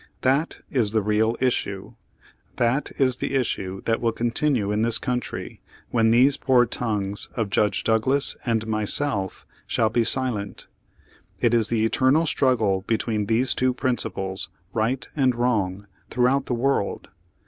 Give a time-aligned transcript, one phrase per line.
[0.21, 1.93] That is the real issue.
[2.55, 7.51] That is the issue that will continue in this country when these poor tongues of
[7.51, 10.65] Judge Douglas and myself shall be silent.
[11.39, 17.09] It is the eternal struggle between these two principles, right and wrong, throughout the world.